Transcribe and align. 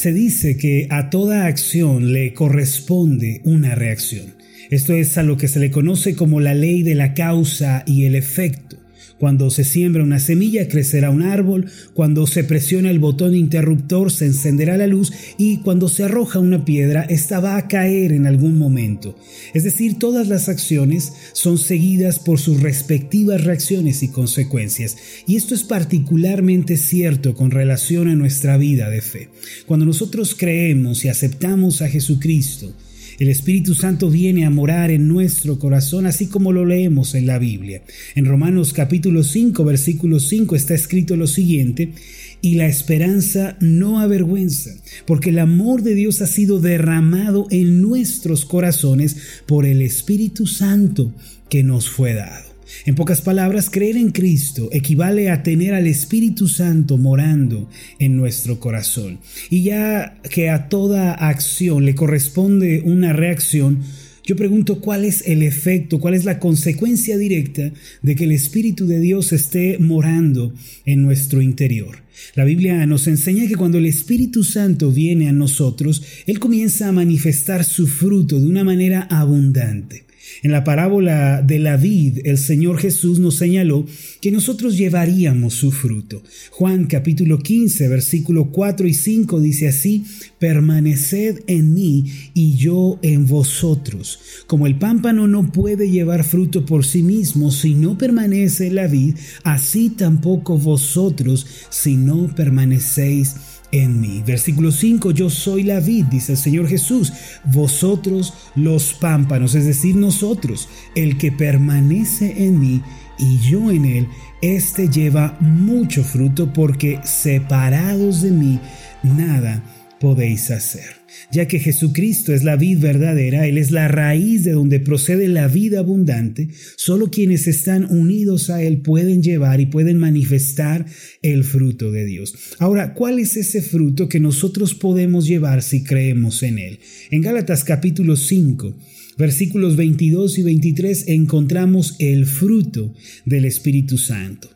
Se 0.00 0.12
dice 0.12 0.56
que 0.56 0.86
a 0.90 1.10
toda 1.10 1.46
acción 1.46 2.12
le 2.12 2.32
corresponde 2.32 3.40
una 3.42 3.74
reacción. 3.74 4.36
Esto 4.70 4.94
es 4.94 5.18
a 5.18 5.24
lo 5.24 5.36
que 5.36 5.48
se 5.48 5.58
le 5.58 5.72
conoce 5.72 6.14
como 6.14 6.38
la 6.38 6.54
ley 6.54 6.84
de 6.84 6.94
la 6.94 7.14
causa 7.14 7.82
y 7.84 8.04
el 8.04 8.14
efecto. 8.14 8.77
Cuando 9.18 9.50
se 9.50 9.64
siembra 9.64 10.02
una 10.04 10.20
semilla, 10.20 10.68
crecerá 10.68 11.10
un 11.10 11.22
árbol. 11.22 11.66
Cuando 11.94 12.26
se 12.26 12.44
presiona 12.44 12.90
el 12.90 13.00
botón 13.00 13.34
interruptor, 13.34 14.12
se 14.12 14.26
encenderá 14.26 14.76
la 14.76 14.86
luz. 14.86 15.12
Y 15.38 15.58
cuando 15.58 15.88
se 15.88 16.04
arroja 16.04 16.38
una 16.38 16.64
piedra, 16.64 17.02
esta 17.02 17.40
va 17.40 17.56
a 17.56 17.66
caer 17.66 18.12
en 18.12 18.26
algún 18.26 18.58
momento. 18.58 19.16
Es 19.54 19.64
decir, 19.64 19.98
todas 19.98 20.28
las 20.28 20.48
acciones 20.48 21.12
son 21.32 21.58
seguidas 21.58 22.18
por 22.20 22.38
sus 22.38 22.60
respectivas 22.60 23.42
reacciones 23.44 24.02
y 24.02 24.08
consecuencias. 24.08 24.96
Y 25.26 25.36
esto 25.36 25.54
es 25.54 25.64
particularmente 25.64 26.76
cierto 26.76 27.34
con 27.34 27.50
relación 27.50 28.08
a 28.08 28.14
nuestra 28.14 28.56
vida 28.56 28.88
de 28.88 29.00
fe. 29.00 29.28
Cuando 29.66 29.84
nosotros 29.84 30.36
creemos 30.38 31.04
y 31.04 31.08
aceptamos 31.08 31.82
a 31.82 31.88
Jesucristo, 31.88 32.72
el 33.18 33.28
Espíritu 33.28 33.74
Santo 33.74 34.10
viene 34.10 34.46
a 34.46 34.50
morar 34.50 34.90
en 34.90 35.08
nuestro 35.08 35.58
corazón, 35.58 36.06
así 36.06 36.26
como 36.26 36.52
lo 36.52 36.64
leemos 36.64 37.14
en 37.14 37.26
la 37.26 37.38
Biblia. 37.38 37.82
En 38.14 38.26
Romanos 38.26 38.72
capítulo 38.72 39.24
5, 39.24 39.64
versículo 39.64 40.20
5 40.20 40.54
está 40.54 40.74
escrito 40.74 41.16
lo 41.16 41.26
siguiente, 41.26 41.92
y 42.40 42.54
la 42.54 42.66
esperanza 42.66 43.56
no 43.60 43.98
avergüenza, 43.98 44.70
porque 45.06 45.30
el 45.30 45.40
amor 45.40 45.82
de 45.82 45.94
Dios 45.94 46.22
ha 46.22 46.28
sido 46.28 46.60
derramado 46.60 47.48
en 47.50 47.82
nuestros 47.82 48.44
corazones 48.44 49.16
por 49.46 49.66
el 49.66 49.82
Espíritu 49.82 50.46
Santo 50.46 51.12
que 51.48 51.64
nos 51.64 51.90
fue 51.90 52.14
dado. 52.14 52.57
En 52.86 52.94
pocas 52.94 53.20
palabras, 53.20 53.70
creer 53.70 53.96
en 53.96 54.10
Cristo 54.10 54.68
equivale 54.72 55.30
a 55.30 55.42
tener 55.42 55.74
al 55.74 55.86
Espíritu 55.86 56.48
Santo 56.48 56.96
morando 56.96 57.68
en 57.98 58.16
nuestro 58.16 58.60
corazón. 58.60 59.20
Y 59.50 59.62
ya 59.62 60.20
que 60.30 60.50
a 60.50 60.68
toda 60.68 61.12
acción 61.12 61.84
le 61.84 61.94
corresponde 61.94 62.82
una 62.84 63.12
reacción, 63.12 63.82
yo 64.28 64.36
pregunto 64.36 64.82
cuál 64.82 65.06
es 65.06 65.26
el 65.26 65.42
efecto, 65.42 66.00
cuál 66.00 66.12
es 66.12 66.26
la 66.26 66.38
consecuencia 66.38 67.16
directa 67.16 67.72
de 68.02 68.14
que 68.14 68.24
el 68.24 68.32
Espíritu 68.32 68.86
de 68.86 69.00
Dios 69.00 69.32
esté 69.32 69.78
morando 69.78 70.52
en 70.84 71.02
nuestro 71.02 71.40
interior. 71.40 72.02
La 72.34 72.44
Biblia 72.44 72.84
nos 72.84 73.06
enseña 73.06 73.46
que 73.46 73.56
cuando 73.56 73.78
el 73.78 73.86
Espíritu 73.86 74.44
Santo 74.44 74.92
viene 74.92 75.30
a 75.30 75.32
nosotros, 75.32 76.02
Él 76.26 76.40
comienza 76.40 76.88
a 76.88 76.92
manifestar 76.92 77.64
su 77.64 77.86
fruto 77.86 78.38
de 78.38 78.46
una 78.46 78.64
manera 78.64 79.06
abundante. 79.10 80.07
En 80.42 80.52
la 80.52 80.64
parábola 80.64 81.42
de 81.42 81.58
la 81.58 81.76
vid, 81.76 82.20
el 82.24 82.38
Señor 82.38 82.78
Jesús 82.78 83.18
nos 83.18 83.36
señaló 83.36 83.86
que 84.20 84.30
nosotros 84.30 84.76
llevaríamos 84.76 85.54
su 85.54 85.72
fruto. 85.72 86.22
Juan 86.50 86.86
capítulo 86.86 87.38
15, 87.38 87.88
versículo 87.88 88.50
4 88.50 88.86
y 88.86 88.94
5 88.94 89.40
dice 89.40 89.68
así, 89.68 90.04
permaneced 90.38 91.40
en 91.46 91.74
mí 91.74 92.04
y 92.34 92.56
yo 92.56 92.98
en 93.02 93.26
vosotros. 93.26 94.20
Como 94.46 94.66
el 94.66 94.78
pámpano 94.78 95.26
no 95.26 95.50
puede 95.52 95.90
llevar 95.90 96.24
fruto 96.24 96.64
por 96.64 96.84
sí 96.84 97.02
mismo 97.02 97.50
si 97.50 97.74
no 97.74 97.98
permanece 97.98 98.68
en 98.68 98.76
la 98.76 98.86
vid, 98.86 99.16
así 99.44 99.90
tampoco 99.90 100.58
vosotros 100.58 101.46
si 101.70 101.96
no 101.96 102.34
permanecéis 102.34 103.34
en 103.72 104.00
mí. 104.00 104.22
Versículo 104.26 104.72
5, 104.72 105.10
yo 105.12 105.30
soy 105.30 105.62
la 105.62 105.80
vid, 105.80 106.06
dice 106.06 106.32
el 106.32 106.38
Señor 106.38 106.68
Jesús, 106.68 107.12
vosotros 107.44 108.34
los 108.54 108.92
pámpanos, 108.94 109.54
es 109.54 109.66
decir, 109.66 109.96
nosotros, 109.96 110.68
el 110.94 111.18
que 111.18 111.32
permanece 111.32 112.44
en 112.44 112.60
mí 112.60 112.82
y 113.18 113.38
yo 113.38 113.70
en 113.70 113.84
él, 113.84 114.08
éste 114.42 114.88
lleva 114.88 115.36
mucho 115.40 116.04
fruto 116.04 116.52
porque 116.52 117.00
separados 117.04 118.22
de 118.22 118.30
mí, 118.30 118.60
nada 119.02 119.62
podéis 120.00 120.50
hacer. 120.50 120.97
Ya 121.32 121.48
que 121.48 121.58
Jesucristo 121.58 122.32
es 122.32 122.44
la 122.44 122.56
vid 122.56 122.78
verdadera, 122.78 123.46
Él 123.46 123.58
es 123.58 123.70
la 123.70 123.88
raíz 123.88 124.44
de 124.44 124.52
donde 124.52 124.80
procede 124.80 125.28
la 125.28 125.48
vida 125.48 125.80
abundante, 125.80 126.48
solo 126.76 127.10
quienes 127.10 127.46
están 127.46 127.84
unidos 127.84 128.50
a 128.50 128.62
Él 128.62 128.78
pueden 128.78 129.22
llevar 129.22 129.60
y 129.60 129.66
pueden 129.66 129.98
manifestar 129.98 130.86
el 131.22 131.44
fruto 131.44 131.90
de 131.90 132.04
Dios. 132.04 132.34
Ahora, 132.58 132.94
¿cuál 132.94 133.18
es 133.18 133.36
ese 133.36 133.62
fruto 133.62 134.08
que 134.08 134.20
nosotros 134.20 134.74
podemos 134.74 135.26
llevar 135.26 135.62
si 135.62 135.82
creemos 135.82 136.42
en 136.42 136.58
Él? 136.58 136.78
En 137.10 137.22
Gálatas 137.22 137.64
capítulo 137.64 138.16
5, 138.16 138.76
versículos 139.16 139.76
22 139.76 140.38
y 140.38 140.42
23 140.42 141.08
encontramos 141.08 141.96
el 141.98 142.26
fruto 142.26 142.94
del 143.24 143.44
Espíritu 143.44 143.98
Santo. 143.98 144.50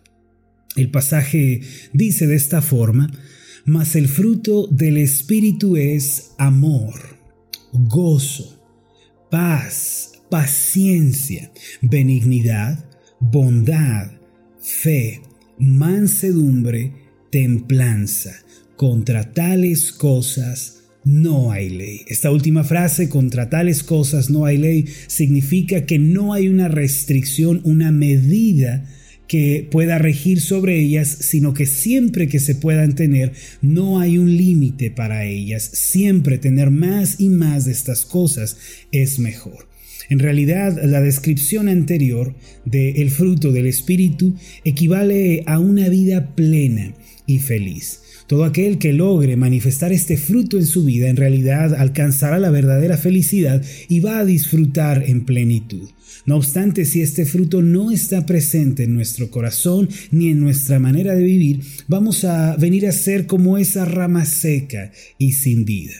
El 0.76 0.90
pasaje 0.90 1.60
dice 1.92 2.26
de 2.26 2.36
esta 2.36 2.62
forma, 2.62 3.10
mas 3.64 3.96
el 3.96 4.08
fruto 4.08 4.66
del 4.66 4.96
Espíritu 4.96 5.76
es 5.76 6.32
amor, 6.38 7.18
gozo, 7.72 8.60
paz, 9.30 10.12
paciencia, 10.30 11.50
benignidad, 11.80 12.84
bondad, 13.20 14.10
fe, 14.60 15.22
mansedumbre, 15.58 16.92
templanza. 17.30 18.32
Contra 18.76 19.32
tales 19.32 19.92
cosas 19.92 20.82
no 21.04 21.52
hay 21.52 21.70
ley. 21.70 22.00
Esta 22.08 22.30
última 22.30 22.64
frase, 22.64 23.08
contra 23.08 23.48
tales 23.48 23.82
cosas 23.82 24.30
no 24.30 24.44
hay 24.44 24.58
ley, 24.58 24.86
significa 25.06 25.86
que 25.86 25.98
no 25.98 26.32
hay 26.32 26.48
una 26.48 26.68
restricción, 26.68 27.60
una 27.64 27.92
medida 27.92 28.88
que 29.26 29.66
pueda 29.70 29.98
regir 29.98 30.40
sobre 30.40 30.78
ellas, 30.78 31.08
sino 31.08 31.54
que 31.54 31.66
siempre 31.66 32.28
que 32.28 32.38
se 32.38 32.54
puedan 32.54 32.94
tener, 32.94 33.32
no 33.60 33.98
hay 33.98 34.18
un 34.18 34.36
límite 34.36 34.90
para 34.90 35.24
ellas. 35.24 35.62
Siempre 35.72 36.38
tener 36.38 36.70
más 36.70 37.20
y 37.20 37.28
más 37.28 37.64
de 37.64 37.72
estas 37.72 38.04
cosas 38.04 38.56
es 38.90 39.18
mejor. 39.18 39.68
En 40.08 40.18
realidad, 40.18 40.78
la 40.84 41.00
descripción 41.00 41.68
anterior 41.68 42.34
del 42.64 42.96
el 42.96 43.10
fruto 43.10 43.52
del 43.52 43.66
Espíritu 43.66 44.36
equivale 44.64 45.42
a 45.46 45.58
una 45.58 45.88
vida 45.88 46.34
plena 46.34 46.94
y 47.26 47.38
feliz. 47.38 48.00
Todo 48.26 48.44
aquel 48.44 48.78
que 48.78 48.92
logre 48.92 49.36
manifestar 49.36 49.92
este 49.92 50.16
fruto 50.16 50.58
en 50.58 50.66
su 50.66 50.84
vida 50.84 51.08
en 51.08 51.16
realidad 51.16 51.74
alcanzará 51.74 52.38
la 52.38 52.50
verdadera 52.50 52.96
felicidad 52.96 53.62
y 53.88 54.00
va 54.00 54.18
a 54.18 54.24
disfrutar 54.24 55.04
en 55.06 55.24
plenitud. 55.24 55.88
No 56.24 56.36
obstante, 56.36 56.84
si 56.84 57.00
este 57.02 57.24
fruto 57.24 57.62
no 57.62 57.90
está 57.90 58.26
presente 58.26 58.84
en 58.84 58.94
nuestro 58.94 59.30
corazón 59.30 59.88
ni 60.10 60.28
en 60.28 60.40
nuestra 60.40 60.78
manera 60.78 61.14
de 61.14 61.24
vivir, 61.24 61.60
vamos 61.88 62.24
a 62.24 62.56
venir 62.56 62.86
a 62.86 62.92
ser 62.92 63.26
como 63.26 63.58
esa 63.58 63.84
rama 63.84 64.24
seca 64.24 64.92
y 65.18 65.32
sin 65.32 65.64
vida. 65.64 65.92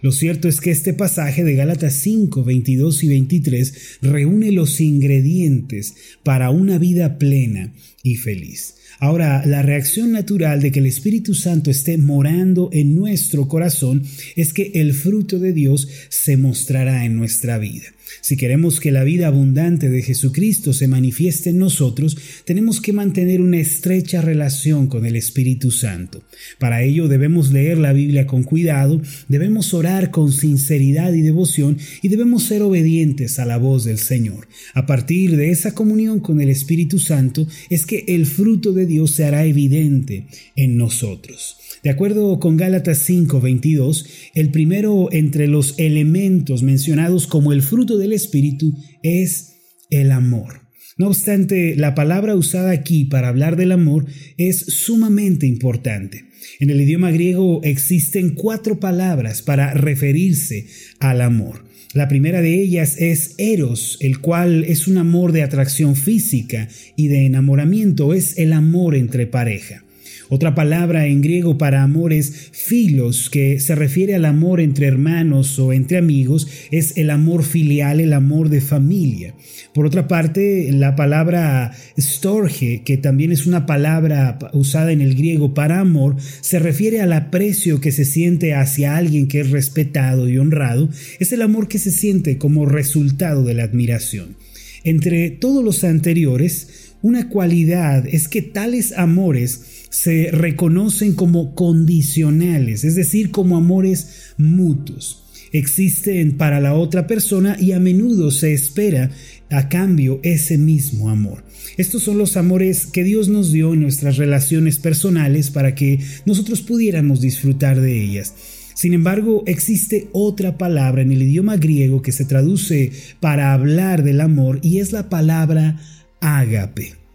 Lo 0.00 0.12
cierto 0.12 0.48
es 0.48 0.60
que 0.60 0.70
este 0.70 0.92
pasaje 0.92 1.42
de 1.42 1.54
Gálatas 1.54 1.94
5, 1.94 2.44
22 2.44 3.02
y 3.02 3.08
23 3.08 3.98
reúne 4.02 4.52
los 4.52 4.80
ingredientes 4.80 5.94
para 6.22 6.50
una 6.50 6.78
vida 6.78 7.18
plena 7.18 7.72
y 8.12 8.16
feliz. 8.16 8.74
Ahora, 9.00 9.44
la 9.46 9.62
reacción 9.62 10.12
natural 10.12 10.60
de 10.60 10.72
que 10.72 10.80
el 10.80 10.86
Espíritu 10.86 11.34
Santo 11.34 11.70
esté 11.70 11.98
morando 11.98 12.68
en 12.72 12.96
nuestro 12.96 13.46
corazón 13.46 14.02
es 14.34 14.52
que 14.52 14.72
el 14.74 14.92
fruto 14.92 15.38
de 15.38 15.52
Dios 15.52 15.88
se 16.08 16.36
mostrará 16.36 17.04
en 17.04 17.16
nuestra 17.16 17.58
vida. 17.58 17.92
Si 18.20 18.36
queremos 18.36 18.80
que 18.80 18.90
la 18.90 19.04
vida 19.04 19.26
abundante 19.26 19.90
de 19.90 20.02
Jesucristo 20.02 20.72
se 20.72 20.88
manifieste 20.88 21.50
en 21.50 21.58
nosotros, 21.58 22.16
tenemos 22.44 22.80
que 22.80 22.92
mantener 22.92 23.40
una 23.40 23.58
estrecha 23.58 24.20
relación 24.20 24.86
con 24.86 25.06
el 25.06 25.16
Espíritu 25.16 25.70
Santo. 25.70 26.22
Para 26.58 26.82
ello 26.82 27.08
debemos 27.08 27.52
leer 27.52 27.78
la 27.78 27.92
Biblia 27.92 28.26
con 28.26 28.44
cuidado, 28.44 29.00
debemos 29.28 29.74
orar 29.74 30.10
con 30.10 30.32
sinceridad 30.32 31.12
y 31.12 31.22
devoción 31.22 31.78
y 32.02 32.08
debemos 32.08 32.44
ser 32.44 32.62
obedientes 32.62 33.38
a 33.38 33.46
la 33.46 33.58
voz 33.58 33.84
del 33.84 33.98
Señor. 33.98 34.48
A 34.74 34.86
partir 34.86 35.36
de 35.36 35.50
esa 35.50 35.74
comunión 35.74 36.20
con 36.20 36.40
el 36.40 36.50
Espíritu 36.50 36.98
Santo 36.98 37.46
es 37.70 37.86
que 37.86 37.97
el 38.06 38.26
fruto 38.26 38.72
de 38.72 38.86
Dios 38.86 39.12
se 39.12 39.24
hará 39.24 39.44
evidente 39.44 40.26
en 40.56 40.76
nosotros. 40.76 41.56
De 41.82 41.90
acuerdo 41.90 42.38
con 42.40 42.56
Gálatas 42.56 42.98
5:22, 43.08 44.06
el 44.34 44.50
primero 44.50 45.08
entre 45.12 45.46
los 45.46 45.74
elementos 45.78 46.62
mencionados 46.62 47.26
como 47.26 47.52
el 47.52 47.62
fruto 47.62 47.98
del 47.98 48.12
Espíritu 48.12 48.76
es 49.02 49.54
el 49.90 50.10
amor. 50.10 50.68
No 50.96 51.06
obstante, 51.06 51.76
la 51.76 51.94
palabra 51.94 52.34
usada 52.34 52.72
aquí 52.72 53.04
para 53.04 53.28
hablar 53.28 53.56
del 53.56 53.70
amor 53.70 54.06
es 54.36 54.58
sumamente 54.58 55.46
importante. 55.46 56.24
En 56.58 56.70
el 56.70 56.80
idioma 56.80 57.12
griego 57.12 57.60
existen 57.62 58.34
cuatro 58.34 58.80
palabras 58.80 59.42
para 59.42 59.74
referirse 59.74 60.66
al 60.98 61.20
amor. 61.20 61.67
La 61.94 62.06
primera 62.06 62.42
de 62.42 62.60
ellas 62.60 62.96
es 62.98 63.34
eros, 63.38 63.96
el 64.00 64.20
cual 64.20 64.64
es 64.64 64.88
un 64.88 64.98
amor 64.98 65.32
de 65.32 65.42
atracción 65.42 65.96
física 65.96 66.68
y 66.96 67.08
de 67.08 67.24
enamoramiento, 67.24 68.12
es 68.12 68.36
el 68.36 68.52
amor 68.52 68.94
entre 68.94 69.26
pareja. 69.26 69.84
Otra 70.30 70.54
palabra 70.54 71.06
en 71.06 71.22
griego 71.22 71.56
para 71.56 71.82
amor 71.82 72.12
es 72.12 72.50
filos, 72.52 73.30
que 73.30 73.60
se 73.60 73.74
refiere 73.74 74.14
al 74.14 74.26
amor 74.26 74.60
entre 74.60 74.86
hermanos 74.86 75.58
o 75.58 75.72
entre 75.72 75.96
amigos, 75.96 76.46
es 76.70 76.98
el 76.98 77.08
amor 77.08 77.44
filial, 77.44 78.00
el 78.00 78.12
amor 78.12 78.50
de 78.50 78.60
familia. 78.60 79.34
Por 79.72 79.86
otra 79.86 80.06
parte, 80.06 80.70
la 80.72 80.96
palabra 80.96 81.72
storge, 81.98 82.82
que 82.84 82.98
también 82.98 83.32
es 83.32 83.46
una 83.46 83.64
palabra 83.64 84.38
usada 84.52 84.92
en 84.92 85.00
el 85.00 85.14
griego 85.14 85.54
para 85.54 85.80
amor, 85.80 86.16
se 86.40 86.58
refiere 86.58 87.00
al 87.00 87.14
aprecio 87.14 87.80
que 87.80 87.92
se 87.92 88.04
siente 88.04 88.54
hacia 88.54 88.96
alguien 88.96 89.28
que 89.28 89.40
es 89.40 89.50
respetado 89.50 90.28
y 90.28 90.36
honrado, 90.36 90.90
es 91.20 91.32
el 91.32 91.40
amor 91.40 91.68
que 91.68 91.78
se 91.78 91.90
siente 91.90 92.36
como 92.36 92.66
resultado 92.66 93.44
de 93.44 93.54
la 93.54 93.64
admiración. 93.64 94.36
Entre 94.84 95.30
todos 95.30 95.64
los 95.64 95.84
anteriores, 95.84 96.94
una 97.00 97.28
cualidad 97.28 98.06
es 98.06 98.28
que 98.28 98.42
tales 98.42 98.92
amores 98.92 99.77
se 99.90 100.30
reconocen 100.30 101.14
como 101.14 101.54
condicionales, 101.54 102.84
es 102.84 102.94
decir, 102.94 103.30
como 103.30 103.56
amores 103.56 104.34
mutuos. 104.36 105.24
Existen 105.52 106.36
para 106.36 106.60
la 106.60 106.74
otra 106.74 107.06
persona 107.06 107.56
y 107.58 107.72
a 107.72 107.80
menudo 107.80 108.30
se 108.30 108.52
espera 108.52 109.10
a 109.50 109.68
cambio 109.68 110.20
ese 110.22 110.58
mismo 110.58 111.08
amor. 111.08 111.44
Estos 111.78 112.02
son 112.02 112.18
los 112.18 112.36
amores 112.36 112.86
que 112.86 113.04
Dios 113.04 113.28
nos 113.28 113.50
dio 113.50 113.72
en 113.72 113.80
nuestras 113.80 114.16
relaciones 114.16 114.78
personales 114.78 115.50
para 115.50 115.74
que 115.74 116.00
nosotros 116.26 116.60
pudiéramos 116.60 117.20
disfrutar 117.20 117.80
de 117.80 118.02
ellas. 118.02 118.34
Sin 118.74 118.92
embargo, 118.92 119.42
existe 119.46 120.08
otra 120.12 120.58
palabra 120.58 121.02
en 121.02 121.10
el 121.10 121.22
idioma 121.22 121.56
griego 121.56 122.02
que 122.02 122.12
se 122.12 122.24
traduce 122.24 122.92
para 123.18 123.52
hablar 123.52 124.04
del 124.04 124.20
amor 124.20 124.60
y 124.62 124.78
es 124.78 124.92
la 124.92 125.08
palabra 125.08 125.80
ágape. 126.20 127.07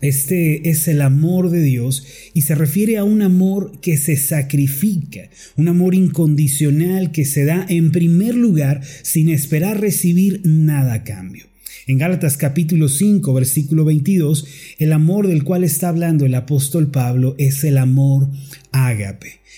Este 0.00 0.70
es 0.70 0.86
el 0.86 1.02
amor 1.02 1.50
de 1.50 1.60
Dios 1.60 2.06
y 2.32 2.42
se 2.42 2.54
refiere 2.54 2.98
a 2.98 3.04
un 3.04 3.20
amor 3.20 3.80
que 3.80 3.96
se 3.96 4.16
sacrifica, 4.16 5.28
un 5.56 5.66
amor 5.66 5.96
incondicional 5.96 7.10
que 7.10 7.24
se 7.24 7.44
da 7.44 7.66
en 7.68 7.90
primer 7.90 8.36
lugar 8.36 8.80
sin 9.02 9.28
esperar 9.28 9.80
recibir 9.80 10.42
nada 10.44 10.94
a 10.94 11.04
cambio. 11.04 11.46
En 11.88 11.98
Gálatas 11.98 12.36
capítulo 12.36 12.88
5 12.88 13.32
versículo 13.32 13.84
22, 13.86 14.46
el 14.78 14.92
amor 14.92 15.26
del 15.26 15.42
cual 15.42 15.64
está 15.64 15.88
hablando 15.88 16.26
el 16.26 16.34
apóstol 16.34 16.90
Pablo 16.90 17.34
es 17.38 17.64
el 17.64 17.78
amor 17.78 18.28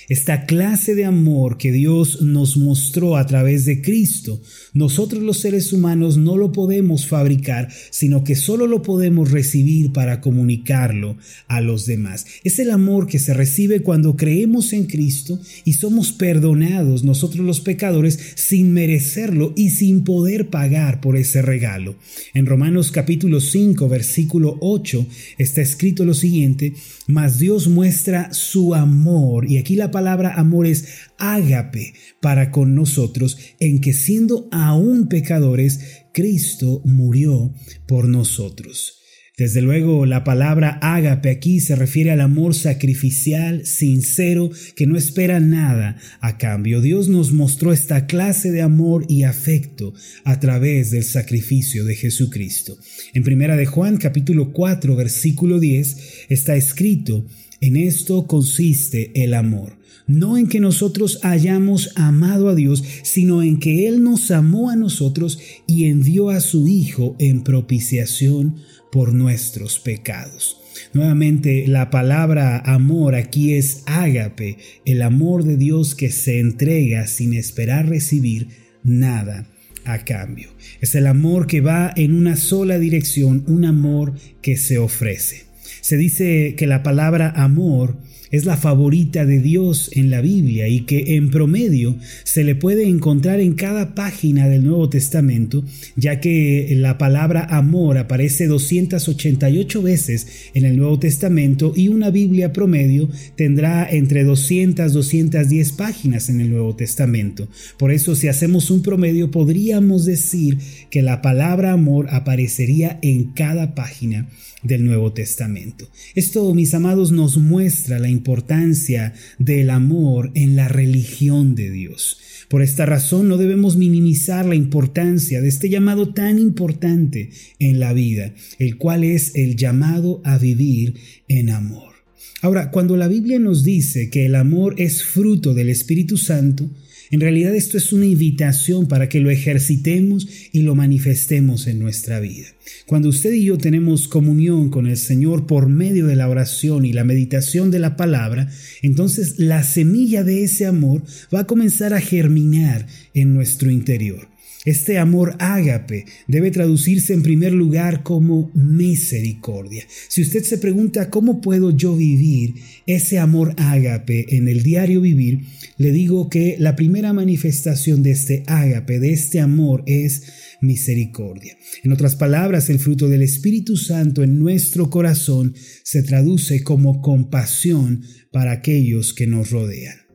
Esta 0.08 0.44
clase 0.44 0.96
de 0.96 1.05
amor 1.05 1.56
que 1.56 1.70
Dios 1.70 2.20
nos 2.22 2.56
mostró 2.56 3.17
a 3.17 3.26
través 3.26 3.64
de 3.64 3.81
Cristo, 3.81 4.40
nosotros 4.72 5.22
los 5.22 5.38
seres 5.38 5.72
humanos 5.72 6.17
no 6.17 6.37
lo 6.37 6.50
podemos 6.50 7.06
fabricar, 7.06 7.69
sino 7.90 8.25
que 8.25 8.34
solo 8.34 8.67
lo 8.67 8.82
podemos 8.82 9.31
recibir 9.31 9.93
para 9.93 10.20
comunicarlo 10.20 11.17
a 11.46 11.61
los 11.61 11.87
demás. 11.87 12.26
Es 12.43 12.58
el 12.58 12.70
amor 12.70 13.06
que 13.06 13.20
se 13.20 13.34
recibe 13.34 13.82
cuando 13.82 14.17
creemos 14.17 14.72
en 14.72 14.87
Cristo 14.87 15.38
y 15.64 15.75
somos 15.75 16.11
perdonados 16.11 17.05
nosotros 17.05 17.46
los 17.46 17.61
pecadores 17.61 18.19
sin 18.34 18.72
merecerlo 18.72 19.52
y 19.55 19.70
sin 19.70 20.02
poder 20.02 20.49
pagar 20.49 21.00
por 21.00 21.17
ese 21.17 21.40
regalo. 21.40 21.94
En 22.34 22.46
Romanos 22.46 22.90
capítulo 22.90 23.40
5 23.40 23.88
versículo 23.88 24.56
8 24.61 25.06
está 25.38 25.61
escrito 25.61 26.05
lo 26.05 26.14
siguiente, 26.14 26.75
mas 27.06 27.38
Dios 27.38 27.69
muestra 27.69 28.32
su 28.32 28.75
amor 28.75 29.09
y 29.46 29.58
aquí 29.58 29.76
la 29.76 29.90
palabra 29.90 30.34
amor 30.34 30.66
es 30.66 30.86
ágape 31.18 31.94
para 32.20 32.50
con 32.50 32.74
nosotros, 32.74 33.38
en 33.58 33.80
que 33.80 33.92
siendo 33.92 34.48
aún 34.52 35.08
pecadores, 35.08 35.80
Cristo 36.12 36.82
murió 36.84 37.52
por 37.86 38.08
nosotros. 38.08 39.00
Desde 39.40 39.62
luego, 39.62 40.04
la 40.04 40.22
palabra 40.22 40.78
ágape 40.82 41.30
aquí 41.30 41.60
se 41.60 41.74
refiere 41.74 42.10
al 42.10 42.20
amor 42.20 42.54
sacrificial, 42.54 43.64
sincero, 43.64 44.50
que 44.76 44.86
no 44.86 44.98
espera 44.98 45.40
nada 45.40 45.96
a 46.20 46.36
cambio. 46.36 46.82
Dios 46.82 47.08
nos 47.08 47.32
mostró 47.32 47.72
esta 47.72 48.06
clase 48.06 48.52
de 48.52 48.60
amor 48.60 49.06
y 49.08 49.22
afecto 49.22 49.94
a 50.24 50.38
través 50.40 50.90
del 50.90 51.04
sacrificio 51.04 51.86
de 51.86 51.94
Jesucristo. 51.94 52.76
En 53.14 53.22
primera 53.22 53.56
de 53.56 53.64
Juan 53.64 53.96
capítulo 53.96 54.52
4 54.52 54.94
versículo 54.94 55.58
10 55.58 56.26
está 56.28 56.54
escrito, 56.54 57.26
en 57.60 57.76
esto 57.76 58.26
consiste 58.26 59.12
el 59.22 59.34
amor, 59.34 59.78
no 60.06 60.36
en 60.36 60.48
que 60.48 60.60
nosotros 60.60 61.20
hayamos 61.22 61.92
amado 61.94 62.48
a 62.48 62.54
Dios, 62.54 62.82
sino 63.02 63.42
en 63.42 63.58
que 63.58 63.86
Él 63.86 64.02
nos 64.02 64.30
amó 64.30 64.70
a 64.70 64.76
nosotros 64.76 65.38
y 65.66 65.84
envió 65.84 66.30
a 66.30 66.40
su 66.40 66.66
Hijo 66.66 67.16
en 67.18 67.42
propiciación 67.42 68.56
por 68.90 69.14
nuestros 69.14 69.78
pecados. 69.78 70.56
Nuevamente, 70.94 71.66
la 71.68 71.90
palabra 71.90 72.58
amor 72.58 73.14
aquí 73.14 73.54
es 73.54 73.82
ágape, 73.86 74.56
el 74.84 75.02
amor 75.02 75.44
de 75.44 75.56
Dios 75.56 75.94
que 75.94 76.10
se 76.10 76.40
entrega 76.40 77.06
sin 77.06 77.34
esperar 77.34 77.88
recibir 77.88 78.48
nada 78.82 79.46
a 79.84 80.04
cambio. 80.04 80.50
Es 80.80 80.94
el 80.94 81.06
amor 81.06 81.46
que 81.46 81.60
va 81.60 81.92
en 81.96 82.14
una 82.14 82.36
sola 82.36 82.78
dirección, 82.78 83.44
un 83.46 83.64
amor 83.64 84.14
que 84.42 84.56
se 84.56 84.78
ofrece. 84.78 85.50
Se 85.81 85.97
dice 85.97 86.55
que 86.56 86.67
la 86.67 86.82
palabra 86.82 87.31
amor 87.31 87.97
es 88.31 88.44
la 88.44 88.56
favorita 88.56 89.27
de 89.27 89.41
Dios 89.41 89.91
en 89.93 90.11
la 90.11 90.21
Biblia 90.21 90.69
y 90.69 90.82
que 90.82 91.17
en 91.17 91.31
promedio 91.31 91.97
se 92.25 92.44
le 92.44 92.55
puede 92.55 92.85
encontrar 92.85 93.41
en 93.41 93.55
cada 93.55 93.94
página 93.94 94.49
del 94.49 94.65
Nuevo 94.65 94.88
Testamento, 94.88 95.65
ya 95.97 96.21
que 96.21 96.73
la 96.77 96.97
palabra 96.97 97.44
amor 97.44 97.99
aparece 97.99 98.47
288 98.47 99.82
veces 99.82 100.27
en 100.55 100.65
el 100.65 100.77
Nuevo 100.77 100.99
Testamento 100.99 101.73
y 101.75 101.88
una 101.88 102.11
Biblia 102.11 102.53
promedio 102.53 103.09
tendrá 103.37 103.88
entre 103.91 104.25
200 104.25 104.93
210 104.93 105.73
páginas 105.73 106.29
en 106.29 106.41
el 106.41 106.50
Nuevo 106.50 106.77
Testamento. 106.77 107.49
Por 107.79 107.91
eso 107.91 108.15
si 108.15 108.29
hacemos 108.29 108.71
un 108.71 108.82
promedio 108.82 109.31
podríamos 109.31 110.05
decir 110.05 110.59
que 110.91 111.03
la 111.03 111.23
palabra 111.23 111.73
amor 111.73 112.09
aparecería 112.11 112.99
en 113.03 113.32
cada 113.32 113.75
página 113.75 114.29
del 114.62 114.84
Nuevo 114.84 115.12
Testamento. 115.12 115.88
Esto, 116.14 116.54
mis 116.54 116.74
amados, 116.74 117.12
nos 117.12 117.38
muestra 117.38 117.98
la 117.98 118.08
importancia 118.08 119.14
del 119.38 119.70
amor 119.70 120.30
en 120.34 120.56
la 120.56 120.68
religión 120.68 121.54
de 121.54 121.70
Dios. 121.70 122.18
Por 122.48 122.62
esta 122.62 122.84
razón 122.84 123.28
no 123.28 123.36
debemos 123.36 123.76
minimizar 123.76 124.44
la 124.44 124.56
importancia 124.56 125.40
de 125.40 125.48
este 125.48 125.68
llamado 125.68 126.12
tan 126.12 126.38
importante 126.38 127.30
en 127.58 127.78
la 127.78 127.92
vida, 127.92 128.34
el 128.58 128.76
cual 128.76 129.04
es 129.04 129.34
el 129.36 129.56
llamado 129.56 130.20
a 130.24 130.36
vivir 130.36 130.94
en 131.28 131.50
amor. 131.50 131.94
Ahora, 132.42 132.70
cuando 132.70 132.96
la 132.96 133.06
Biblia 133.06 133.38
nos 133.38 133.64
dice 133.64 134.10
que 134.10 134.26
el 134.26 134.34
amor 134.34 134.74
es 134.78 135.04
fruto 135.04 135.54
del 135.54 135.68
Espíritu 135.68 136.16
Santo, 136.16 136.70
en 137.10 137.20
realidad 137.20 137.54
esto 137.54 137.76
es 137.76 137.92
una 137.92 138.06
invitación 138.06 138.86
para 138.86 139.08
que 139.08 139.20
lo 139.20 139.30
ejercitemos 139.30 140.28
y 140.52 140.62
lo 140.62 140.74
manifestemos 140.74 141.66
en 141.66 141.80
nuestra 141.80 142.20
vida. 142.20 142.46
Cuando 142.86 143.08
usted 143.08 143.32
y 143.32 143.44
yo 143.44 143.58
tenemos 143.58 144.06
comunión 144.06 144.70
con 144.70 144.86
el 144.86 144.96
Señor 144.96 145.46
por 145.46 145.68
medio 145.68 146.06
de 146.06 146.16
la 146.16 146.28
oración 146.28 146.84
y 146.84 146.92
la 146.92 147.04
meditación 147.04 147.70
de 147.70 147.80
la 147.80 147.96
palabra, 147.96 148.48
entonces 148.82 149.38
la 149.38 149.64
semilla 149.64 150.22
de 150.22 150.44
ese 150.44 150.67
amor 150.67 151.02
va 151.34 151.40
a 151.40 151.46
comenzar 151.46 151.94
a 151.94 152.00
germinar 152.00 152.86
en 153.12 153.34
nuestro 153.34 153.70
interior. 153.70 154.30
Este 154.67 154.98
amor 154.98 155.36
ágape 155.38 156.05
debe 156.29 156.50
traducirse 156.50 157.14
en 157.14 157.22
primer 157.22 157.52
lugar 157.52 158.02
como 158.02 158.50
misericordia. 158.55 159.84
Si 160.08 160.20
usted 160.20 160.44
se 160.44 160.58
pregunta 160.58 161.08
cómo 161.08 161.40
puedo 161.40 161.74
yo 161.74 161.96
vivir 161.96 162.56
ese 162.86 163.19
amor 163.19 163.55
ágape 163.56 164.36
en 164.36 164.48
el 164.48 164.62
diario 164.62 165.00
vivir, 165.00 165.46
le 165.79 165.93
digo 165.93 166.29
que 166.29 166.56
la 166.58 166.76
primera 166.76 167.14
manifestación 167.14 168.02
de 168.02 168.10
este 168.10 168.43
ágape, 168.46 169.00
de 169.00 169.12
este 169.12 169.40
amor, 169.40 169.82
es 169.86 170.24
misericordia. 170.60 171.56
En 171.82 171.93
otras 171.93 172.17
palabras, 172.17 172.69
el 172.69 172.81
fruto 172.81 173.08
del 173.08 173.22
Espíritu 173.22 173.79
Santo 173.79 174.22
en 174.22 174.38
nuestro 174.38 174.90
corazón 174.90 175.55
se 175.84 176.02
traduce 176.02 176.62
como 176.62 177.00
compasión 177.00 178.02
para 178.31 178.52
aquellos 178.52 179.14
que 179.14 179.26
nos 179.26 179.50
rodean. 179.50 180.09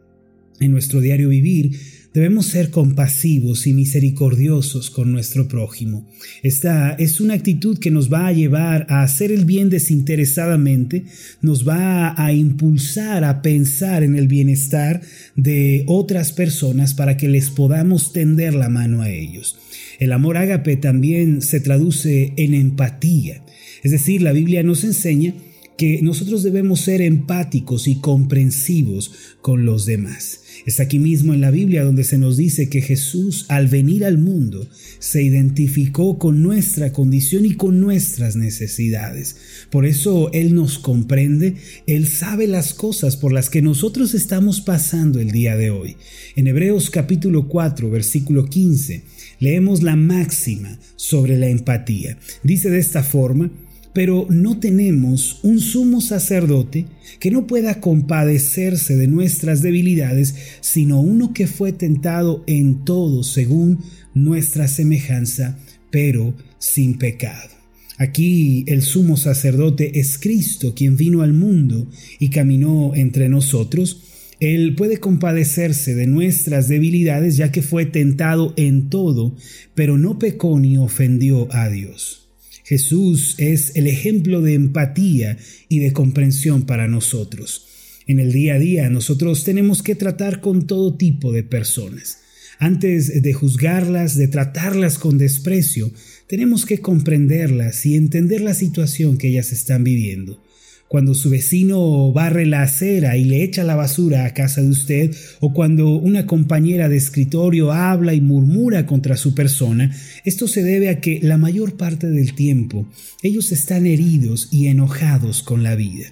En 0.59 0.71
nuestro 0.71 1.01
diario 1.01 1.29
vivir, 1.29 1.77
Debemos 2.15 2.45
ser 2.45 2.69
compasivos 2.69 3.67
y 3.67 3.73
misericordiosos 3.73 4.89
con 4.89 5.11
nuestro 5.11 5.49
prójimo. 5.49 6.09
Esta 6.43 6.93
es 6.93 7.19
una 7.19 7.33
actitud 7.33 7.77
que 7.77 7.91
nos 7.91 8.11
va 8.11 8.27
a 8.27 8.31
llevar 8.31 8.87
a 8.89 9.03
hacer 9.03 9.33
el 9.33 9.43
bien 9.43 9.69
desinteresadamente, 9.69 11.03
nos 11.41 11.67
va 11.67 12.15
a 12.15 12.31
impulsar 12.31 13.25
a 13.25 13.41
pensar 13.41 14.01
en 14.01 14.15
el 14.15 14.29
bienestar 14.29 15.01
de 15.35 15.83
otras 15.87 16.31
personas 16.31 16.93
para 16.93 17.17
que 17.17 17.27
les 17.27 17.49
podamos 17.49 18.13
tender 18.13 18.53
la 18.53 18.69
mano 18.69 19.01
a 19.01 19.09
ellos. 19.09 19.57
El 19.99 20.13
amor 20.13 20.37
ágape 20.37 20.77
también 20.77 21.41
se 21.41 21.59
traduce 21.59 22.31
en 22.37 22.53
empatía. 22.53 23.43
Es 23.83 23.91
decir, 23.91 24.21
la 24.21 24.31
Biblia 24.31 24.63
nos 24.63 24.85
enseña 24.85 25.33
que 25.77 26.01
nosotros 26.01 26.43
debemos 26.43 26.81
ser 26.81 27.01
empáticos 27.01 27.87
y 27.87 27.99
comprensivos 27.99 29.11
con 29.41 29.65
los 29.65 29.85
demás. 29.85 30.41
Es 30.65 30.79
aquí 30.79 30.99
mismo 30.99 31.33
en 31.33 31.41
la 31.41 31.51
Biblia 31.51 31.83
donde 31.83 32.03
se 32.03 32.17
nos 32.17 32.37
dice 32.37 32.69
que 32.69 32.81
Jesús 32.81 33.45
al 33.49 33.67
venir 33.67 34.05
al 34.05 34.17
mundo 34.17 34.67
se 34.99 35.21
identificó 35.21 36.17
con 36.17 36.41
nuestra 36.41 36.93
condición 36.93 37.45
y 37.45 37.55
con 37.55 37.81
nuestras 37.81 38.35
necesidades. 38.35 39.35
Por 39.69 39.85
eso 39.85 40.31
Él 40.31 40.55
nos 40.55 40.79
comprende, 40.79 41.55
Él 41.87 42.07
sabe 42.07 42.47
las 42.47 42.73
cosas 42.73 43.17
por 43.17 43.33
las 43.33 43.49
que 43.49 43.61
nosotros 43.61 44.13
estamos 44.13 44.61
pasando 44.61 45.19
el 45.19 45.31
día 45.31 45.57
de 45.57 45.71
hoy. 45.71 45.97
En 46.35 46.47
Hebreos 46.47 46.89
capítulo 46.89 47.47
4, 47.49 47.89
versículo 47.89 48.45
15, 48.45 49.03
leemos 49.39 49.83
la 49.83 49.95
máxima 49.95 50.79
sobre 50.95 51.37
la 51.37 51.49
empatía. 51.49 52.17
Dice 52.43 52.69
de 52.69 52.79
esta 52.79 53.03
forma, 53.03 53.51
pero 53.95 54.27
no 54.29 54.59
tenemos 54.59 55.39
un 55.41 55.61
sumo 55.61 56.01
sacerdote 56.01 56.85
que 57.17 57.31
no 57.31 57.47
pueda 57.47 57.79
compadecerse 57.79 58.97
de 58.97 59.07
nuestras 59.07 59.61
debilidades, 59.61 60.35
sino 60.59 60.99
uno 60.99 61.33
que 61.33 61.47
fue 61.47 61.71
tentado 61.71 62.43
en 62.45 62.83
todo 62.83 63.23
según 63.23 63.79
nuestra 64.13 64.67
semejanza, 64.67 65.57
pero 65.91 66.33
sin 66.59 66.97
pecado. 66.97 67.51
Aquí 67.97 68.65
el 68.67 68.81
sumo 68.81 69.15
sacerdote 69.15 69.97
es 69.97 70.19
Cristo, 70.19 70.73
quien 70.75 70.97
vino 70.97 71.21
al 71.21 71.31
mundo 71.31 71.87
y 72.19 72.31
caminó 72.31 72.93
entre 72.95 73.29
nosotros. 73.29 74.01
Él 74.41 74.75
puede 74.75 74.97
compadecerse 74.97 75.95
de 75.95 76.05
nuestras 76.05 76.67
debilidades 76.67 77.37
ya 77.37 77.53
que 77.53 77.61
fue 77.61 77.85
tentado 77.85 78.53
en 78.57 78.89
todo, 78.89 79.37
pero 79.73 79.97
no 79.97 80.19
pecó 80.19 80.59
ni 80.59 80.77
ofendió 80.77 81.47
a 81.53 81.69
Dios. 81.69 82.24
Jesús 82.65 83.35
es 83.37 83.75
el 83.75 83.87
ejemplo 83.87 84.41
de 84.41 84.55
empatía 84.55 85.37
y 85.69 85.79
de 85.79 85.93
comprensión 85.93 86.65
para 86.65 86.87
nosotros. 86.87 87.67
En 88.07 88.19
el 88.19 88.31
día 88.31 88.55
a 88.55 88.59
día 88.59 88.89
nosotros 88.89 89.43
tenemos 89.43 89.83
que 89.83 89.95
tratar 89.95 90.41
con 90.41 90.67
todo 90.67 90.95
tipo 90.95 91.31
de 91.31 91.43
personas. 91.43 92.19
Antes 92.57 93.21
de 93.21 93.33
juzgarlas, 93.33 94.17
de 94.17 94.27
tratarlas 94.27 94.97
con 94.97 95.17
desprecio, 95.17 95.91
tenemos 96.27 96.65
que 96.65 96.79
comprenderlas 96.79 97.85
y 97.85 97.95
entender 97.95 98.41
la 98.41 98.53
situación 98.53 99.17
que 99.17 99.27
ellas 99.27 99.51
están 99.51 99.83
viviendo 99.83 100.44
cuando 100.87 101.13
su 101.13 101.29
vecino 101.29 102.11
barre 102.13 102.45
la 102.45 102.61
acera 102.61 103.17
y 103.17 103.25
le 103.25 103.43
echa 103.43 103.63
la 103.63 103.75
basura 103.75 104.25
a 104.25 104.33
casa 104.33 104.61
de 104.61 104.69
usted, 104.69 105.15
o 105.39 105.53
cuando 105.53 105.89
una 105.89 106.27
compañera 106.27 106.89
de 106.89 106.97
escritorio 106.97 107.71
habla 107.71 108.13
y 108.13 108.21
murmura 108.21 108.85
contra 108.85 109.17
su 109.17 109.33
persona, 109.33 109.95
esto 110.23 110.47
se 110.47 110.63
debe 110.63 110.89
a 110.89 111.01
que 111.01 111.19
la 111.21 111.37
mayor 111.37 111.75
parte 111.75 112.09
del 112.09 112.33
tiempo 112.33 112.87
ellos 113.23 113.51
están 113.51 113.87
heridos 113.87 114.49
y 114.51 114.67
enojados 114.67 115.41
con 115.41 115.63
la 115.63 115.75
vida. 115.75 116.05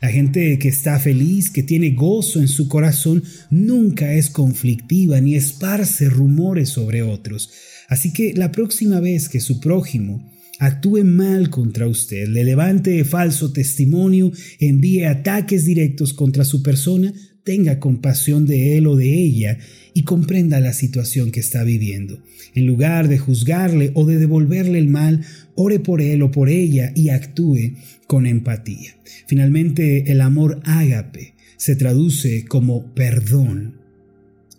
La 0.00 0.10
gente 0.10 0.58
que 0.58 0.68
está 0.68 0.98
feliz, 1.00 1.50
que 1.50 1.62
tiene 1.62 1.90
gozo 1.90 2.38
en 2.38 2.48
su 2.48 2.68
corazón, 2.68 3.24
nunca 3.50 4.12
es 4.12 4.30
conflictiva 4.30 5.20
ni 5.20 5.34
esparce 5.34 6.08
rumores 6.08 6.68
sobre 6.68 7.02
otros. 7.02 7.50
Así 7.88 8.12
que 8.12 8.34
la 8.34 8.52
próxima 8.52 9.00
vez 9.00 9.28
que 9.28 9.40
su 9.40 9.58
prójimo 9.58 10.30
actúe 10.58 11.04
mal 11.04 11.50
contra 11.50 11.86
usted, 11.86 12.28
le 12.28 12.44
levante 12.44 13.04
falso 13.04 13.52
testimonio, 13.52 14.32
envíe 14.58 15.04
ataques 15.04 15.64
directos 15.64 16.12
contra 16.12 16.44
su 16.44 16.62
persona, 16.62 17.12
tenga 17.44 17.78
compasión 17.78 18.44
de 18.44 18.76
él 18.76 18.86
o 18.86 18.96
de 18.96 19.14
ella 19.14 19.58
y 19.94 20.02
comprenda 20.02 20.60
la 20.60 20.72
situación 20.72 21.30
que 21.30 21.40
está 21.40 21.64
viviendo. 21.64 22.22
En 22.54 22.66
lugar 22.66 23.08
de 23.08 23.18
juzgarle 23.18 23.92
o 23.94 24.04
de 24.04 24.18
devolverle 24.18 24.78
el 24.78 24.88
mal, 24.88 25.22
ore 25.54 25.80
por 25.80 26.02
él 26.02 26.22
o 26.22 26.30
por 26.30 26.48
ella 26.48 26.92
y 26.94 27.08
actúe 27.08 27.74
con 28.06 28.26
empatía. 28.26 28.96
Finalmente, 29.26 30.12
el 30.12 30.20
amor 30.20 30.60
ágape 30.64 31.34
se 31.56 31.74
traduce 31.74 32.44
como 32.44 32.94
perdón 32.94 33.78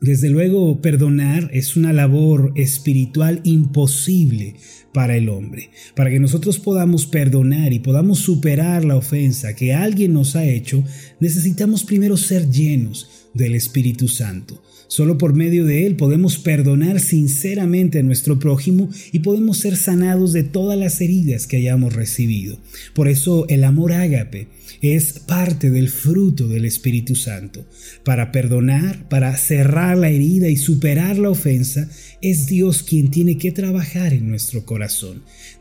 desde 0.02 0.30
luego, 0.30 0.82
perdonar 0.82 1.50
es 1.52 1.76
una 1.76 1.92
labor 1.92 2.54
espiritual 2.56 3.42
imposible 3.44 4.56
para 4.94 5.16
el 5.16 5.30
hombre. 5.30 5.70
Para 5.96 6.10
que 6.10 6.20
nosotros 6.20 6.60
podamos 6.60 7.06
perdonar 7.06 7.74
y 7.74 7.80
podamos 7.80 8.20
superar 8.20 8.86
la 8.86 8.96
ofensa 8.96 9.56
que 9.56 9.74
alguien 9.74 10.14
nos 10.14 10.36
ha 10.36 10.46
hecho, 10.46 10.84
necesitamos 11.20 11.84
primero 11.84 12.18
ser 12.18 12.50
llenos 12.50 13.30
del 13.34 13.56
Espíritu 13.56 14.08
Santo. 14.08 14.62
Solo 14.90 15.20
por 15.20 15.36
medio 15.36 15.66
de 15.66 15.86
Él 15.86 15.96
podemos 15.96 16.40
perdonar 16.40 17.00
sinceramente 17.00 18.00
a 18.00 18.04
nuestro 18.04 18.40
prójimo 18.40 18.90
y 19.12 19.20
podemos 19.20 19.60
ser 19.60 19.78
sanados 19.78 20.34
de 20.34 20.42
todas 20.42 20.80
las 20.80 21.00
heridas 21.00 21.46
que 21.46 21.58
hayamos 21.58 21.94
recibido. 21.94 22.58
Por 22.96 23.08
eso 23.08 23.46
el 23.50 23.66
amor 23.66 23.94
ágape 23.94 24.48
es 24.82 25.20
parte 25.20 25.70
del 25.70 25.90
fruto 25.90 26.48
del 26.48 26.66
Espíritu 26.66 27.14
Santo. 27.14 27.68
Para 28.04 28.32
perdonar, 28.32 29.08
para 29.10 29.38
cerrar 29.38 29.96
la 29.96 30.10
herida 30.10 30.50
y 30.50 30.58
superar 30.58 31.20
la 31.20 31.30
ofensa, 31.30 31.88
es 32.24 32.48
Dios 32.48 32.82
quien 32.82 33.12
tiene 33.12 33.38
que 33.38 33.52
trabajar 33.52 34.14
en 34.14 34.28
nuestro 34.28 34.66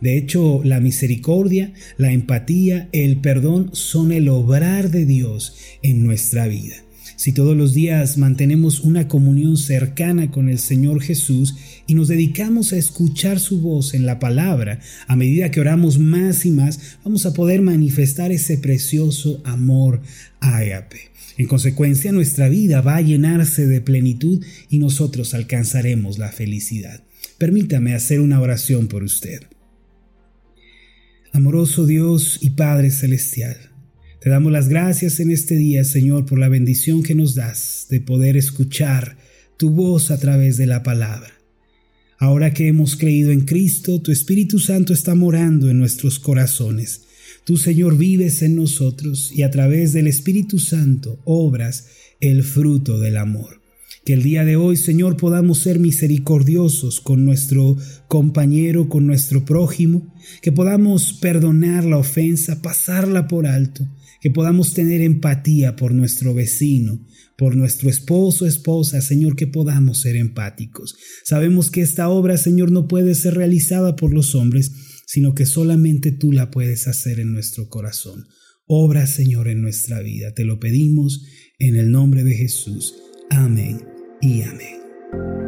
De 0.00 0.16
hecho, 0.16 0.62
la 0.64 0.80
misericordia, 0.80 1.72
la 1.96 2.12
empatía, 2.12 2.88
el 2.92 3.20
perdón 3.20 3.70
son 3.72 4.12
el 4.12 4.28
obrar 4.28 4.90
de 4.90 5.06
Dios 5.06 5.56
en 5.82 6.04
nuestra 6.04 6.46
vida. 6.46 6.76
Si 7.18 7.32
todos 7.32 7.56
los 7.56 7.74
días 7.74 8.16
mantenemos 8.16 8.78
una 8.78 9.08
comunión 9.08 9.56
cercana 9.56 10.30
con 10.30 10.48
el 10.48 10.60
Señor 10.60 11.02
Jesús 11.02 11.56
y 11.88 11.94
nos 11.94 12.06
dedicamos 12.06 12.72
a 12.72 12.76
escuchar 12.76 13.40
su 13.40 13.60
voz 13.60 13.94
en 13.94 14.06
la 14.06 14.20
palabra, 14.20 14.78
a 15.08 15.16
medida 15.16 15.50
que 15.50 15.60
oramos 15.60 15.98
más 15.98 16.46
y 16.46 16.52
más, 16.52 16.78
vamos 17.04 17.26
a 17.26 17.34
poder 17.34 17.60
manifestar 17.60 18.30
ese 18.30 18.56
precioso 18.56 19.42
amor 19.44 20.00
ágape. 20.38 21.10
En 21.38 21.46
consecuencia, 21.46 22.12
nuestra 22.12 22.48
vida 22.48 22.82
va 22.82 22.96
a 22.96 23.00
llenarse 23.00 23.66
de 23.66 23.80
plenitud 23.80 24.44
y 24.70 24.78
nosotros 24.78 25.34
alcanzaremos 25.34 26.18
la 26.18 26.30
felicidad. 26.30 27.02
Permítame 27.38 27.94
hacer 27.94 28.20
una 28.20 28.40
oración 28.40 28.88
por 28.88 29.04
usted. 29.04 29.42
Amoroso 31.32 31.86
Dios 31.86 32.40
y 32.42 32.50
Padre 32.50 32.90
Celestial, 32.90 33.56
te 34.20 34.28
damos 34.28 34.50
las 34.50 34.68
gracias 34.68 35.20
en 35.20 35.30
este 35.30 35.54
día, 35.54 35.84
Señor, 35.84 36.26
por 36.26 36.40
la 36.40 36.48
bendición 36.48 37.04
que 37.04 37.14
nos 37.14 37.36
das 37.36 37.86
de 37.90 38.00
poder 38.00 38.36
escuchar 38.36 39.18
tu 39.56 39.70
voz 39.70 40.10
a 40.10 40.18
través 40.18 40.56
de 40.56 40.66
la 40.66 40.82
palabra. 40.82 41.32
Ahora 42.18 42.52
que 42.52 42.66
hemos 42.66 42.96
creído 42.96 43.30
en 43.30 43.42
Cristo, 43.42 44.02
tu 44.02 44.10
Espíritu 44.10 44.58
Santo 44.58 44.92
está 44.92 45.14
morando 45.14 45.70
en 45.70 45.78
nuestros 45.78 46.18
corazones. 46.18 47.02
Tú, 47.44 47.56
Señor, 47.56 47.96
vives 47.96 48.42
en 48.42 48.56
nosotros 48.56 49.30
y 49.32 49.42
a 49.42 49.50
través 49.52 49.92
del 49.92 50.08
Espíritu 50.08 50.58
Santo 50.58 51.20
obras 51.24 51.86
el 52.18 52.42
fruto 52.42 52.98
del 52.98 53.16
amor. 53.16 53.60
Que 54.08 54.14
el 54.14 54.22
día 54.22 54.46
de 54.46 54.56
hoy, 54.56 54.78
Señor, 54.78 55.18
podamos 55.18 55.58
ser 55.58 55.78
misericordiosos 55.78 57.02
con 57.02 57.26
nuestro 57.26 57.76
compañero, 58.06 58.88
con 58.88 59.06
nuestro 59.06 59.44
prójimo, 59.44 60.14
que 60.40 60.50
podamos 60.50 61.12
perdonar 61.12 61.84
la 61.84 61.98
ofensa, 61.98 62.62
pasarla 62.62 63.28
por 63.28 63.46
alto, 63.46 63.86
que 64.22 64.30
podamos 64.30 64.72
tener 64.72 65.02
empatía 65.02 65.76
por 65.76 65.92
nuestro 65.92 66.32
vecino, 66.32 67.06
por 67.36 67.54
nuestro 67.54 67.90
esposo, 67.90 68.46
esposa, 68.46 69.02
Señor, 69.02 69.36
que 69.36 69.46
podamos 69.46 69.98
ser 69.98 70.16
empáticos. 70.16 70.96
Sabemos 71.22 71.70
que 71.70 71.82
esta 71.82 72.08
obra, 72.08 72.38
Señor, 72.38 72.72
no 72.72 72.88
puede 72.88 73.14
ser 73.14 73.34
realizada 73.34 73.94
por 73.94 74.14
los 74.14 74.34
hombres, 74.34 74.72
sino 75.06 75.34
que 75.34 75.44
solamente 75.44 76.12
tú 76.12 76.32
la 76.32 76.50
puedes 76.50 76.88
hacer 76.88 77.20
en 77.20 77.34
nuestro 77.34 77.68
corazón. 77.68 78.24
Obra, 78.64 79.06
Señor, 79.06 79.48
en 79.48 79.60
nuestra 79.60 80.00
vida. 80.00 80.32
Te 80.32 80.46
lo 80.46 80.58
pedimos 80.58 81.26
en 81.58 81.76
el 81.76 81.90
nombre 81.90 82.24
de 82.24 82.36
Jesús. 82.36 82.94
Amén 83.28 83.97
y 84.20 84.42
amén. 84.42 85.47